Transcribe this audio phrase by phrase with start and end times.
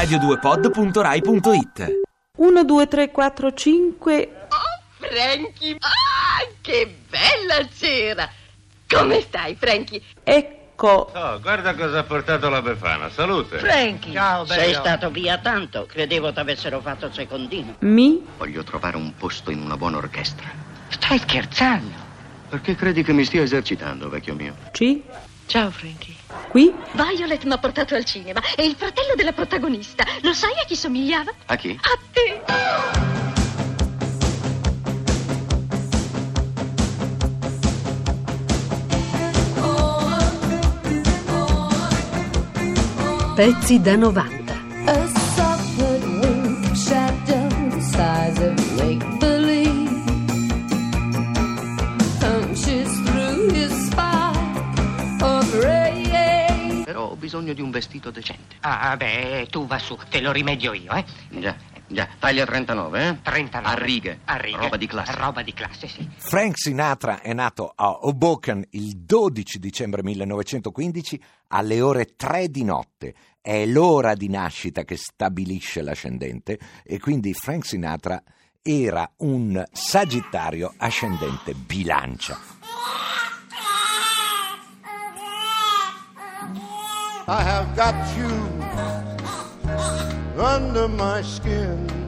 [0.00, 1.98] radio2pod.rai.it
[2.36, 4.28] 1, 2, 3, 4, 5.
[4.48, 4.56] Oh,
[4.98, 5.76] Frankie!
[5.78, 8.30] Ah, che bella cera!
[8.88, 10.00] Come stai, Frankie?
[10.24, 11.10] Ecco.
[11.14, 13.10] Oh, guarda cosa ha portato la Befana.
[13.10, 13.58] Salute.
[13.58, 14.62] Frankie, Ciao, bello.
[14.62, 15.84] sei stato via tanto.
[15.86, 17.74] Credevo t'avessero fatto secondino.
[17.80, 18.24] Mi.
[18.38, 20.48] Voglio trovare un posto in una buona orchestra.
[20.88, 21.92] Stai scherzando?
[22.48, 24.54] Perché credi che mi stia esercitando, vecchio mio?
[24.72, 25.02] C.
[25.50, 26.14] Ciao, Frankie.
[26.50, 26.72] Qui.
[26.92, 28.40] Violet mi ha portato al cinema.
[28.54, 30.04] È il fratello della protagonista.
[30.22, 31.32] Lo sai a chi somigliava?
[31.46, 31.76] A chi?
[31.82, 32.40] A te.
[43.34, 44.39] Pezzi da 90.
[57.20, 58.56] Bisogno di un vestito decente.
[58.60, 61.04] Ah, beh, tu va su, te lo rimedio io, eh?
[61.28, 61.54] Già,
[61.86, 62.08] già.
[62.18, 63.20] Taglia 39, eh?
[63.22, 63.68] 39.
[63.68, 64.20] A righe.
[64.24, 64.56] A righe.
[64.56, 65.12] Roba di classe.
[65.12, 66.08] Roba di classe, sì.
[66.16, 73.14] Frank Sinatra è nato a Hoboken il 12 dicembre 1915 alle ore 3 di notte.
[73.40, 78.20] È l'ora di nascita che stabilisce l'ascendente e quindi Frank Sinatra
[78.62, 82.59] era un sagittario ascendente bilancia.
[87.32, 88.26] I have got you
[90.36, 91.99] under my skin.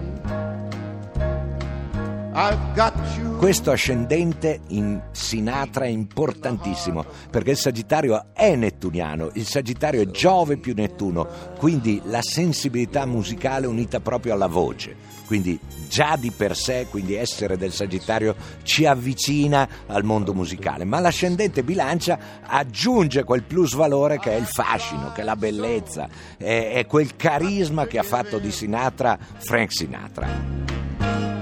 [3.38, 10.56] Questo ascendente in Sinatra è importantissimo perché il Sagittario è nettuniano, il Sagittario è Giove
[10.56, 15.10] più Nettuno, quindi la sensibilità musicale unita proprio alla voce.
[15.26, 15.58] Quindi
[15.88, 21.62] già di per sé, quindi essere del Sagittario ci avvicina al mondo musicale, ma l'ascendente
[21.62, 26.86] bilancia aggiunge quel plus valore che è il fascino, che è la bellezza, è, è
[26.86, 30.61] quel carisma che ha fatto di Sinatra Frank Sinatra.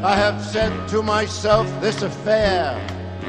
[0.03, 2.75] I have said to myself, this affair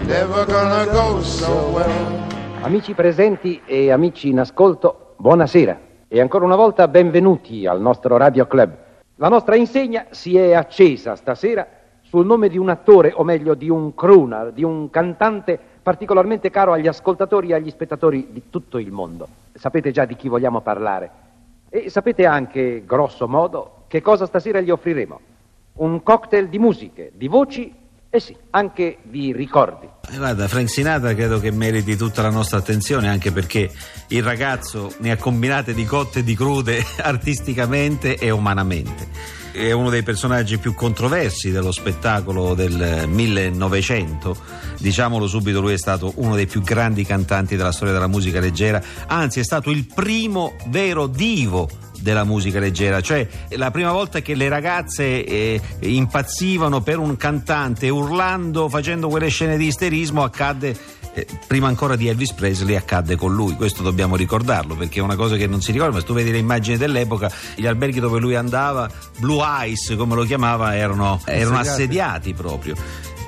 [0.06, 2.62] never gonna go so well.
[2.62, 5.78] Amici presenti e amici in ascolto, buonasera
[6.08, 8.74] e ancora una volta benvenuti al nostro Radio Club.
[9.16, 11.68] La nostra insegna si è accesa stasera
[12.04, 16.72] sul nome di un attore, o meglio di un crooner, di un cantante particolarmente caro
[16.72, 19.28] agli ascoltatori e agli spettatori di tutto il mondo.
[19.52, 21.12] Sapete già di chi vogliamo parlare
[21.68, 25.20] e sapete anche, grosso modo, che cosa stasera gli offriremo.
[25.74, 27.74] Un cocktail di musiche, di voci
[28.14, 29.88] e sì, anche di ricordi.
[30.12, 33.72] Eh, Guarda, Frank Sinatra credo che meriti tutta la nostra attenzione anche perché
[34.10, 39.41] il ragazzo ne ha combinate di cotte e di crude artisticamente e umanamente.
[39.51, 44.35] È uno dei personaggi più controversi dello spettacolo del 1900.
[44.79, 48.81] Diciamolo subito, lui è stato uno dei più grandi cantanti della storia della musica leggera,
[49.07, 51.69] anzi è stato il primo vero divo
[52.00, 57.89] della musica leggera, cioè la prima volta che le ragazze eh, impazzivano per un cantante
[57.89, 60.75] urlando, facendo quelle scene di isterismo, accadde
[61.14, 65.16] eh, prima ancora di Elvis Presley accadde con lui, questo dobbiamo ricordarlo perché è una
[65.16, 68.20] cosa che non si ricorda, ma se tu vedi le immagini dell'epoca, gli alberghi dove
[68.20, 68.90] lui andava,
[69.20, 72.76] Blue Eyes come lo chiamava, erano, erano assediati proprio.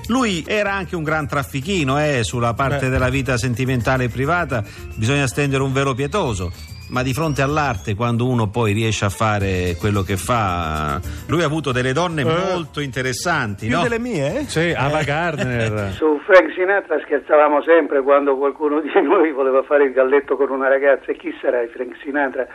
[0.08, 4.64] Lui era anche un gran traffichino, eh, sulla parte della vita sentimentale e privata
[4.96, 6.52] bisogna stendere un velo pietoso.
[6.90, 11.46] Ma di fronte all'arte, quando uno poi riesce a fare quello che fa, lui ha
[11.46, 13.84] avuto delle donne molto interessanti, Più no?
[13.84, 14.44] delle mie?
[14.44, 15.92] Sì, Ava Gardner.
[15.98, 20.68] Su Frank Sinatra scherzavamo sempre quando qualcuno di noi voleva fare il galletto con una
[20.68, 22.48] ragazza e chi sarà Frank Sinatra?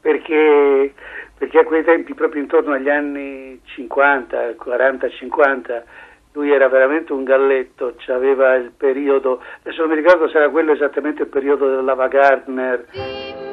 [0.00, 0.92] Perché,
[1.38, 5.82] perché a quei tempi, proprio intorno agli anni 50, 40-50,
[6.32, 10.72] lui era veramente un galletto, aveva il periodo, adesso non mi ricordo se era quello
[10.72, 13.45] esattamente il periodo dell'Ava Gardner.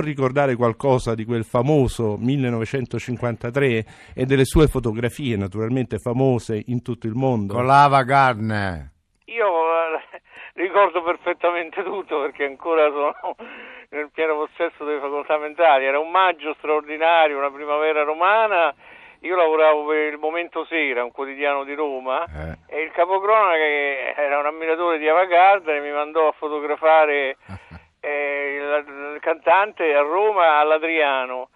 [0.00, 3.84] Può ricordare qualcosa di quel famoso 1953
[4.16, 7.52] e delle sue fotografie naturalmente famose in tutto il mondo?
[7.52, 8.88] Con l'Ava Gardner.
[9.26, 10.20] Io eh,
[10.54, 13.36] ricordo perfettamente tutto perché ancora sono
[13.90, 15.84] nel pieno possesso delle facoltà mentali.
[15.84, 18.74] Era un maggio straordinario, una primavera romana
[19.20, 22.56] io lavoravo per il Momento Sera, un quotidiano di Roma, Eh.
[22.74, 27.36] e il capocronaca che era un ammiratore di Ava Gardner mi mandò a fotografare
[28.00, 31.50] eh, il, cantante a Roma all'Adriano,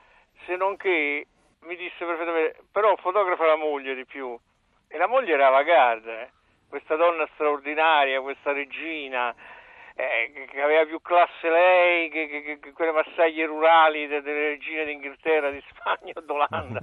[0.47, 1.27] se non che
[1.63, 4.39] mi disse perfettamente, però fotografa la moglie di più.
[4.89, 6.31] E la moglie era Ava Gardner,
[6.69, 9.35] questa donna straordinaria, questa regina,
[9.97, 14.85] eh, che- aveva più classe lei che, che- che- quelle massaglie rurali de- delle regine
[14.85, 16.81] d'Inghilterra, di Spagna d'Olanda.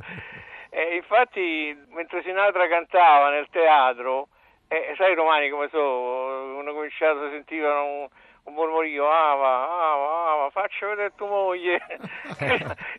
[0.69, 4.29] E infatti, mentre Sinatra cantava nel teatro,
[4.69, 8.09] eh, sai i romani come sono, hanno cominciato, sentivano
[8.43, 11.79] un, mormorio, Ava, Ava, Ava, faccia vedere tua moglie.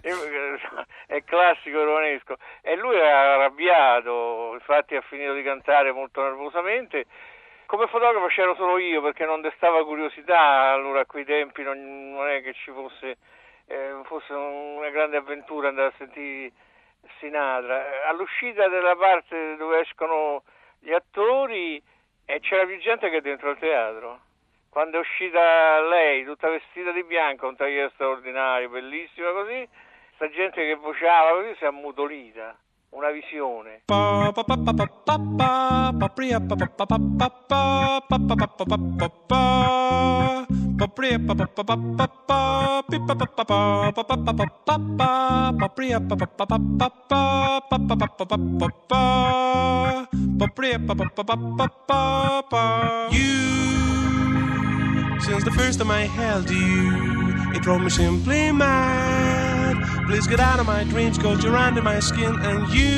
[1.06, 2.36] È classico romanesco.
[2.60, 7.06] E lui era arrabbiato, infatti ha finito di cantare molto nervosamente.
[7.66, 12.28] Come fotografo c'ero solo io perché non destava curiosità, allora a quei tempi non, non
[12.28, 13.16] è che ci fosse,
[13.66, 16.52] eh, fosse una grande avventura andare a sentire
[17.18, 18.06] Sinatra.
[18.08, 20.42] All'uscita della parte dove escono
[20.80, 21.82] gli attori
[22.24, 24.20] eh, c'era più gente che dentro al teatro.
[24.72, 29.68] Quando è uscita lei, tutta vestita di bianco, un tagliere straordinario, bellissima così,
[30.14, 32.56] sta gente che vociava così si è ammutolita.
[32.88, 33.82] Una visione.
[53.10, 53.81] You,
[55.24, 60.06] since the first time I held you, it drove me simply mad.
[60.06, 62.92] Please get out of my dreams, cause you're under my skin, and you,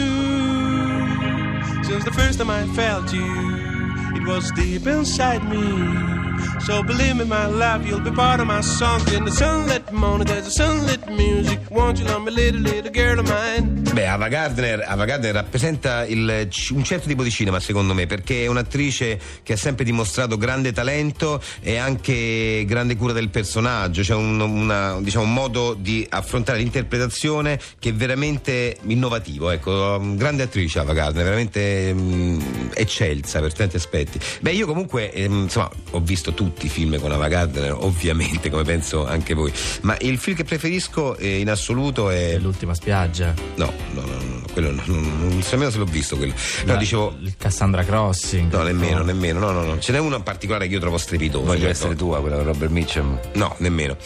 [1.84, 6.33] since the first time I felt you, it was deep inside me.
[6.66, 8.98] So believe me, my love, you'll be part of my song.
[9.12, 11.60] In the sunlit morning, there's a sunlit music.
[11.70, 13.82] Won't you love me, little, little girl of mine?
[13.92, 18.44] Beh, Ava Gardner, Ava Gardner rappresenta il- un certo tipo di cinema, secondo me, perché
[18.44, 24.00] è un'attrice che ha sempre dimostrato grande talento e anche grande cura del personaggio.
[24.00, 29.50] C'è un, una- diciamo, un modo di affrontare l'interpretazione che è veramente innovativo.
[29.50, 32.40] Ecco, um, grande attrice Ava Gardner, veramente mm,
[32.72, 34.18] eccelsa per tanti aspetti.
[34.40, 38.62] Beh, io comunque, ehm, insomma, ho visto tutti i film con Ava Gardner, ovviamente, come
[38.62, 39.52] penso anche voi.
[39.82, 42.38] Ma il film che preferisco eh, in assoluto è.
[42.38, 43.34] L'ultima spiaggia.
[43.56, 46.32] No, no, no, no, quello no, no, no, non so nemmeno se l'ho visto quello.
[46.60, 47.16] Però La- dicevo.
[47.20, 48.52] Il Cassandra Crossing.
[48.52, 49.78] No, nemmeno, nemmeno, no, no, no.
[49.80, 51.44] Ce n'è uno in particolare che io trovo strepitoso.
[51.44, 51.72] Voglio certo.
[51.72, 53.18] essere tua, quella con Robert Mitchum.
[53.34, 53.96] No, nemmeno.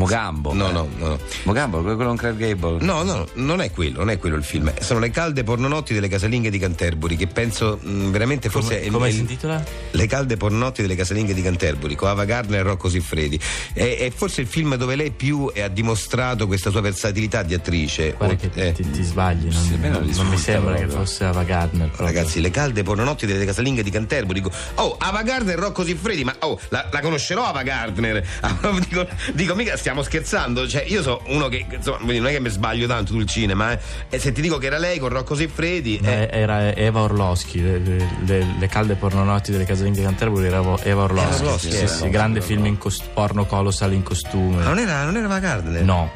[0.00, 0.54] Mogambo.
[0.54, 0.72] No, eh.
[0.72, 1.18] no, no.
[1.42, 2.78] Mogambo, quello con Craig Gable.
[2.80, 4.72] No, no, non è quello, non è quello il film.
[4.80, 8.90] Sono le calde pornonotti delle casalinghe di Canterbury, che penso mh, veramente forse Come, è
[8.90, 9.62] come è- si intitola?
[9.90, 13.38] Le calde pornonotti delle casalinghe di Canterbury, con Ava Gardner e Rocco Siffredi.
[13.74, 18.12] È, è forse il film dove lei più ha dimostrato questa sua versatilità di attrice.
[18.16, 18.72] Guarda che eh.
[18.72, 21.04] ti, ti sbagli, non, Sì, non non- non mi sembra che proprio.
[21.04, 21.88] fosse Ava Gardner.
[21.88, 22.06] proprio.
[22.06, 24.40] Ragazzi, le calde pornonotti delle casalinghe di Canterbury.
[24.40, 28.26] Dico, oh, Ava Gardner e Rocco Siffredi, ma oh, la, la conoscerò Ava Gardner.
[28.88, 30.66] dico, dico, mica stiamo scherzando.
[30.68, 33.78] Cioè, io sono uno che, insomma, non è che mi sbaglio tanto sul cinema, eh.
[34.08, 36.00] E se ti dico che era lei con Rocco Siffredi.
[36.02, 37.78] Eh, Era Eva Orlowski, le,
[38.24, 41.42] le- le calde pornonotti delle casalinghe di Canterbury era Eva Orlowski.
[41.42, 42.10] Orlowski, sì, era, sì, no?
[42.10, 44.56] grande film in cos- porno colossal in costume.
[44.56, 45.82] Ma non era, non era Ava Gardner?
[45.82, 46.10] No.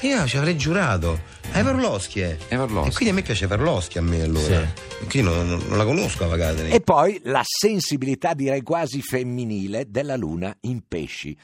[0.00, 1.34] Io ci avrei giurato.
[1.52, 2.36] È Verloschi, eh.
[2.48, 2.88] È Verloschi.
[2.88, 4.62] E quindi a me piace Verloschi a me allora.
[4.62, 6.72] E Quindi non, non- la conosco Ava Gardner.
[6.74, 11.36] E poi la sensibilità, direi quasi femminile, della luna in pesci.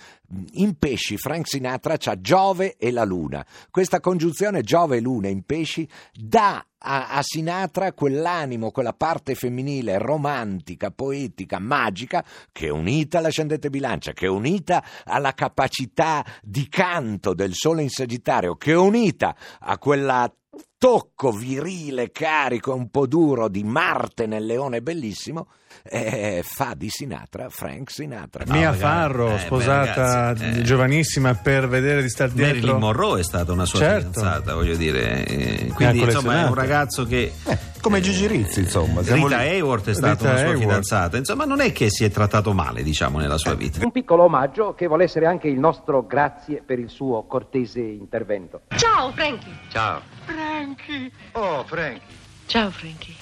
[0.55, 3.45] In pesci Frank Sinatra c'ha Giove e la luna.
[3.71, 9.99] Questa congiunzione Giove e luna in pesci dà a, a Sinatra quell'animo, quella parte femminile
[9.99, 17.83] romantica, poetica, magica, che unita all'ascendente bilancia, che unita alla capacità di canto del sole
[17.83, 19.92] in Sagittario, che unita a quella
[20.79, 25.49] tocco virile, carico, un po' duro di Marte nel leone bellissimo,
[25.85, 28.45] eh, fa di Sinatra Frank Sinatra.
[28.49, 30.63] Mia Ah, Farro, eh, beh, sposata ragazzi, eh.
[30.63, 32.55] giovanissima per vedere di star dietro.
[32.55, 34.09] Marilyn Monroe è stata una sua Certo.
[34.13, 35.25] fidanzata, voglio dire.
[35.25, 37.33] eh, Quindi insomma è un ragazzo che.
[37.83, 39.03] Come Gigi Rizzi, insomma.
[39.03, 39.49] siamo Rita lì.
[39.49, 40.61] Hayworth è stata Rita una sua Hayworth.
[40.61, 43.85] fidanzata, insomma non è che si è trattato male, diciamo, nella sua vita.
[43.85, 48.63] Un piccolo omaggio che vuole essere anche il nostro grazie per il suo cortese intervento.
[48.77, 49.53] Ciao, Frankie.
[49.69, 50.01] Ciao.
[50.25, 51.11] Frankie.
[51.33, 52.01] Oh, Frankie.
[52.47, 53.17] Ciao, Frankie.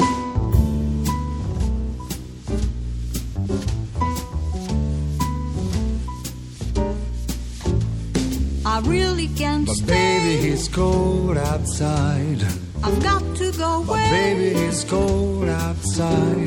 [8.63, 12.45] I really can't But baby, it's cold outside.
[12.83, 16.47] I've got to go But baby, it's cold outside.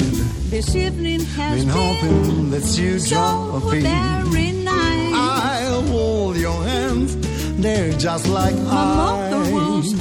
[0.49, 3.81] This evening has Been hoping that you'd so drop in.
[3.83, 5.13] very nice.
[5.15, 7.09] I'll hold your hand.
[7.63, 9.93] they're just like mother will ice.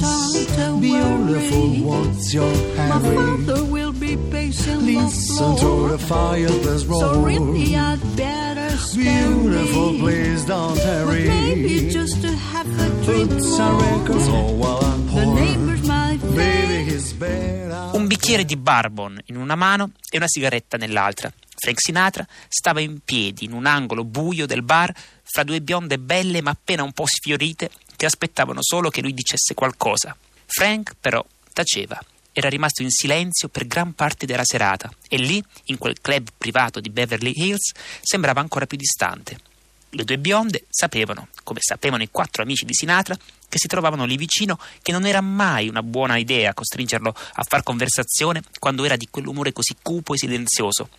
[0.79, 1.81] Beautiful, worry.
[1.81, 3.15] what's your My hurry?
[3.15, 7.01] father will be pacing Listen to the fireplace roar.
[7.01, 9.99] So really I'd better spare Beautiful, me.
[9.99, 11.27] please don't But hurry.
[11.27, 14.49] maybe just to have a drink Puts a record more.
[14.49, 14.92] on while I
[17.27, 21.31] Un bicchiere di bourbon in una mano e una sigaretta nell'altra.
[21.55, 26.41] Frank Sinatra stava in piedi in un angolo buio del bar fra due bionde belle
[26.41, 30.15] ma appena un po' sfiorite che aspettavano solo che lui dicesse qualcosa.
[30.45, 31.99] Frank però taceva.
[32.33, 36.79] Era rimasto in silenzio per gran parte della serata e lì, in quel club privato
[36.79, 39.37] di Beverly Hills, sembrava ancora più distante.
[39.95, 43.15] Le due bionde sapevano, come sapevano i quattro amici di Sinatra,
[43.47, 47.61] che si trovavano lì vicino, che non era mai una buona idea costringerlo a far
[47.61, 50.89] conversazione quando era di quell'umore così cupo e silenzioso.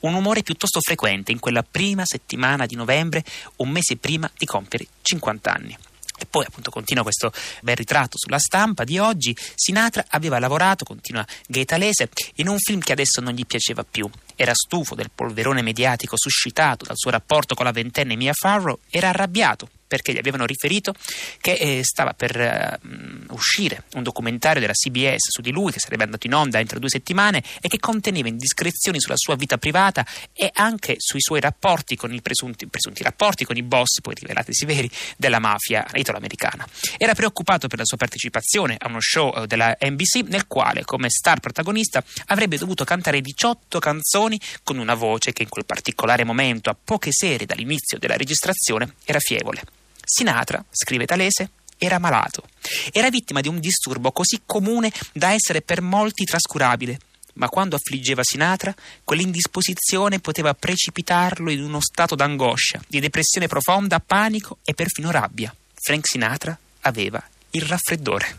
[0.00, 3.24] Un umore piuttosto frequente in quella prima settimana di novembre,
[3.56, 5.78] un mese prima di compiere 50 anni.
[6.16, 9.36] E poi appunto continua questo bel ritratto sulla stampa di oggi.
[9.54, 14.08] Sinatra aveva lavorato, continua Gaetalese, in un film che adesso non gli piaceva più.
[14.36, 19.08] Era stufo del polverone mediatico suscitato dal suo rapporto con la ventenne Mia Farrow, era
[19.08, 20.92] arrabbiato perché gli avevano riferito
[21.40, 22.80] che eh, stava per eh,
[23.28, 26.88] uscire un documentario della CBS su di lui che sarebbe andato in onda entro due
[26.88, 32.12] settimane e che conteneva indiscrezioni sulla sua vita privata e anche sui suoi rapporti con
[32.12, 36.66] i presunti, presunti rapporti con i boss, poi rivelatisi veri, della mafia italo-americana.
[36.98, 41.08] Era preoccupato per la sua partecipazione a uno show eh, della NBC nel quale come
[41.08, 46.68] star protagonista avrebbe dovuto cantare 18 canzoni con una voce che in quel particolare momento,
[46.68, 49.62] a poche serie dall'inizio della registrazione, era fievole.
[50.04, 52.44] Sinatra, scrive Talese, era malato.
[52.92, 56.98] Era vittima di un disturbo così comune da essere per molti trascurabile.
[57.34, 64.58] Ma quando affliggeva Sinatra, quell'indisposizione poteva precipitarlo in uno stato d'angoscia, di depressione profonda, panico
[64.64, 65.54] e perfino rabbia.
[65.74, 68.36] Frank Sinatra aveva il raffreddore.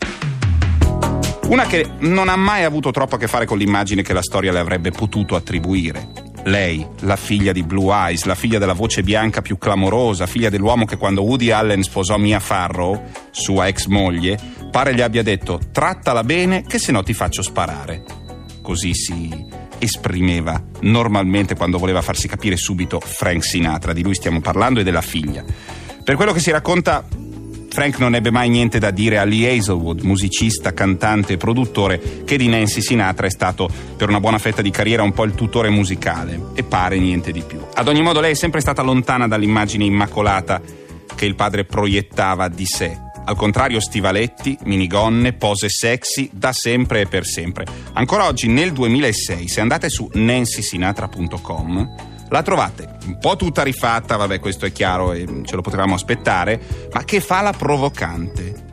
[1.48, 4.50] Una che non ha mai avuto troppo a che fare con l'immagine che la storia
[4.50, 6.25] le avrebbe potuto attribuire.
[6.46, 10.84] Lei, la figlia di Blue Eyes, la figlia della voce bianca più clamorosa, figlia dell'uomo
[10.84, 14.38] che quando Woody Allen sposò Mia Farrow, sua ex moglie,
[14.70, 18.04] pare gli abbia detto trattala bene che se no ti faccio sparare.
[18.62, 19.28] Così si
[19.78, 25.02] esprimeva normalmente quando voleva farsi capire subito Frank Sinatra, di lui stiamo parlando e della
[25.02, 25.44] figlia.
[26.04, 27.04] Per quello che si racconta
[27.76, 32.38] Frank non ebbe mai niente da dire a Lee Hazelwood, musicista, cantante e produttore, che
[32.38, 33.68] di Nancy Sinatra è stato
[33.98, 37.42] per una buona fetta di carriera un po' il tutore musicale e pare niente di
[37.42, 37.60] più.
[37.74, 40.62] Ad ogni modo lei è sempre stata lontana dall'immagine immacolata
[41.14, 42.98] che il padre proiettava di sé.
[43.26, 47.66] Al contrario, stivaletti, minigonne, pose sexy, da sempre e per sempre.
[47.92, 54.40] Ancora oggi, nel 2006, se andate su nancysinatra.com, la trovate un po' tutta rifatta, vabbè
[54.40, 56.60] questo è chiaro e ce lo potevamo aspettare,
[56.92, 58.64] ma che fa la provocante.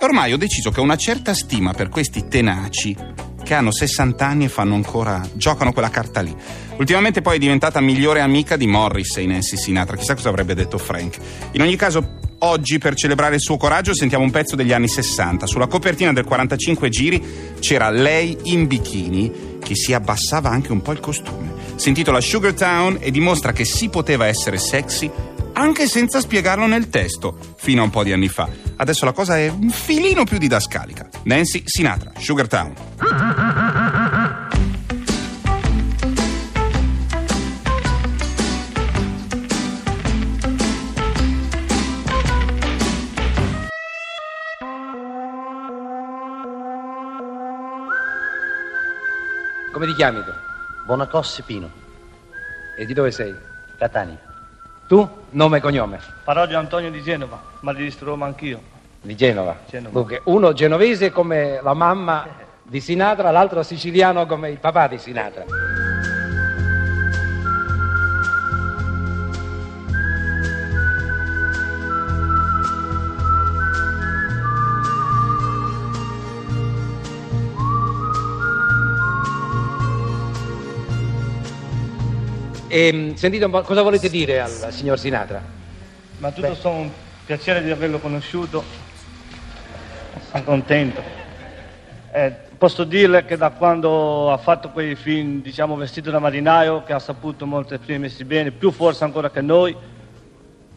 [0.00, 2.96] Ormai ho deciso che ho una certa stima per questi tenaci
[3.42, 6.34] che hanno 60 anni e fanno ancora giocano quella carta lì.
[6.76, 11.16] Ultimamente poi è diventata migliore amica di Morrissey Nancy Sinatra, chissà cosa avrebbe detto Frank.
[11.52, 15.46] In ogni caso, oggi per celebrare il suo coraggio sentiamo un pezzo degli anni 60.
[15.46, 17.24] Sulla copertina del 45 giri
[17.58, 21.57] c'era lei in bikini che si abbassava anche un po' il costume.
[21.78, 25.08] Si intitola Sugar Town e dimostra che si poteva essere sexy
[25.52, 28.48] anche senza spiegarlo nel testo, fino a un po' di anni fa.
[28.76, 31.08] Adesso la cosa è un filino più didascalica.
[31.22, 32.74] Nancy Sinatra, Sugar Town.
[49.72, 50.47] Come ti chiami tu?
[50.88, 51.70] Bonacossi Pino,
[52.74, 53.36] E di dove sei?
[53.76, 54.16] Catania.
[54.86, 55.06] Tu?
[55.32, 56.00] Nome e cognome?
[56.24, 58.58] Parodio Antonio di Genova, ma di Roma anch'io.
[59.02, 59.54] Di Genova.
[59.68, 59.92] Genova.
[59.92, 62.26] Dunque, uno genovese come la mamma
[62.62, 65.44] di Sinatra, l'altro siciliano come il papà di Sinatra.
[82.68, 85.42] E, sentite un po', cosa volete dire al, signor Sinatra?
[86.18, 86.90] Ma tutto sono un
[87.24, 88.62] piacere di averlo conosciuto.
[90.30, 91.02] Sono contento.
[92.12, 96.92] Eh, posso dirle che da quando ha fatto quei film, diciamo, vestito da marinaio, che
[96.92, 99.74] ha saputo molto esprimersi bene, più forse ancora che noi,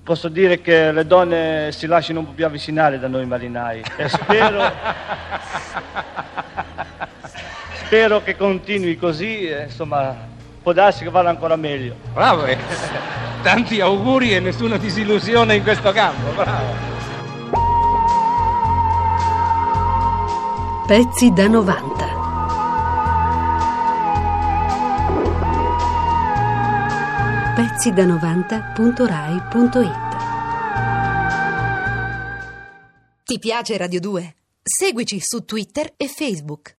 [0.01, 3.83] posso dire che le donne si lasciano un po' più avvicinare da noi marinai.
[3.98, 4.62] E spero,
[7.83, 10.31] spero che continui così, eh, insomma,
[10.62, 11.96] può darsi che vada ancora meglio.
[12.13, 12.58] Bravo, eh.
[13.41, 16.89] tanti auguri e nessuna disillusione in questo campo, bravo.
[20.88, 22.20] Pezzi da 90.
[27.56, 30.10] Pezzi da 90.rai.it
[33.24, 34.36] Ti piace Radio 2?
[34.62, 36.70] Seguici su Twitter e Facebook.